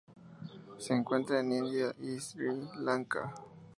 Se 0.79 0.95
encuentra 0.95 1.41
en 1.41 1.51
India 1.51 1.93
y 1.99 2.19
Sri 2.19 2.47
Lanka. 2.79 3.35